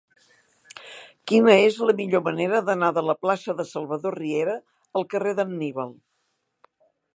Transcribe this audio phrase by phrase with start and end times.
[1.31, 4.57] Quina és la millor manera d'anar de la plaça de Salvador Riera
[5.01, 5.97] al carrer d'Anníbal?